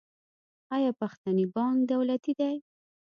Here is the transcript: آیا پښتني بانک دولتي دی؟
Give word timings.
آیا 0.75 0.91
پښتني 0.99 1.45
بانک 1.55 1.77
دولتي 1.91 2.31
دی؟ 2.39 2.53